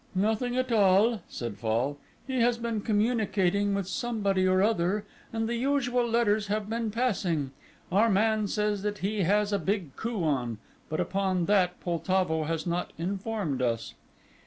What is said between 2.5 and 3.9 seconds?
been communicating with